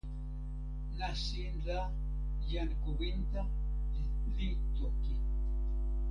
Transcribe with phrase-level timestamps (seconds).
[0.97, 1.79] nasin la
[2.49, 3.41] jan Kowinta
[4.35, 5.15] li toki.